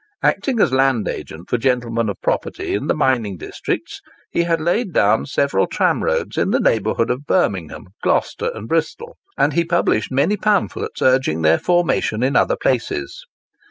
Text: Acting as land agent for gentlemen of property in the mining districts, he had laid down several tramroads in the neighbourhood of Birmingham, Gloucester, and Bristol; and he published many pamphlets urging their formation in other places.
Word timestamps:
Acting 0.23 0.59
as 0.59 0.73
land 0.73 1.07
agent 1.07 1.47
for 1.47 1.59
gentlemen 1.59 2.09
of 2.09 2.19
property 2.23 2.73
in 2.73 2.87
the 2.87 2.95
mining 2.95 3.37
districts, 3.37 4.01
he 4.31 4.41
had 4.41 4.59
laid 4.59 4.93
down 4.93 5.27
several 5.27 5.67
tramroads 5.67 6.39
in 6.39 6.49
the 6.49 6.59
neighbourhood 6.59 7.11
of 7.11 7.27
Birmingham, 7.27 7.85
Gloucester, 8.01 8.49
and 8.55 8.67
Bristol; 8.67 9.17
and 9.37 9.53
he 9.53 9.63
published 9.63 10.11
many 10.11 10.37
pamphlets 10.37 11.03
urging 11.03 11.43
their 11.43 11.59
formation 11.59 12.23
in 12.23 12.35
other 12.35 12.55
places. 12.55 13.27